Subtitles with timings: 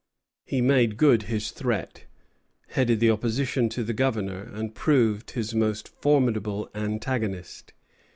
[0.43, 2.05] He made good his threat,
[2.69, 7.71] headed the opposition to the Governor, and proved his most formidable antagonist.